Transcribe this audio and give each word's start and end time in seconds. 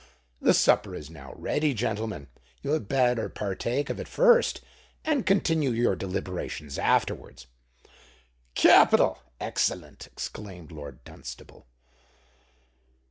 The 0.41 0.55
supper 0.55 0.95
is 0.95 1.11
now 1.11 1.31
ready, 1.35 1.75
gentlemen: 1.75 2.25
you 2.63 2.71
had 2.71 2.87
better 2.87 3.29
partake 3.29 3.87
of 3.87 3.99
it 3.99 4.07
first, 4.07 4.59
and 5.05 5.27
continue 5.27 5.69
your 5.69 5.95
deliberations 5.95 6.79
afterwards.'" 6.79 7.45
"Capital—excellent!" 8.55 10.07
exclaimed 10.07 10.71
Lord 10.71 11.03
Dunstable. 11.03 11.67